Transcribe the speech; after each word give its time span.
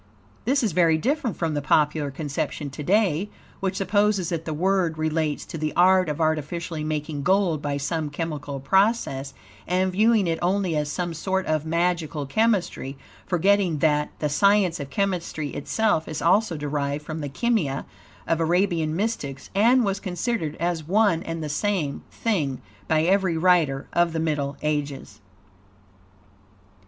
This 0.45 0.63
is 0.63 0.71
very 0.71 0.97
different 0.97 1.37
from 1.37 1.53
the 1.53 1.61
popular 1.61 2.09
conception 2.09 2.71
to 2.71 2.81
day, 2.81 3.29
which 3.59 3.75
supposes 3.75 4.29
that 4.29 4.45
the 4.45 4.51
word 4.53 4.97
relates 4.97 5.45
to 5.45 5.59
the 5.59 5.71
art 5.75 6.09
of 6.09 6.19
artificially 6.19 6.83
making 6.83 7.21
gold 7.21 7.61
by 7.61 7.77
some 7.77 8.09
chemical 8.09 8.59
process, 8.59 9.35
and 9.67 9.91
viewing 9.91 10.25
it 10.25 10.39
only 10.41 10.75
as 10.75 10.91
some 10.91 11.13
sort 11.13 11.45
of 11.45 11.67
magical 11.67 12.25
chemistry, 12.25 12.97
forgetting 13.27 13.77
that, 13.77 14.09
the 14.17 14.27
science 14.27 14.79
of 14.79 14.89
chemistry 14.89 15.49
itself 15.49 16.07
is 16.07 16.19
also 16.19 16.57
derived 16.57 17.05
from 17.05 17.21
the 17.21 17.29
Kimia 17.29 17.85
of 18.27 18.39
Arabian 18.39 18.95
mystics, 18.95 19.51
and 19.53 19.85
was 19.85 19.99
considered 19.99 20.55
as 20.55 20.83
one 20.87 21.21
and 21.21 21.43
the 21.43 21.47
same 21.47 22.01
thing 22.09 22.59
by 22.87 23.03
every 23.03 23.37
writer 23.37 23.85
of 23.93 24.13
the 24.13 24.19
Middle 24.19 24.57
Ages. 24.63 25.21